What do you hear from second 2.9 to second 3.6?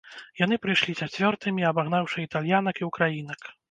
ўкраінак.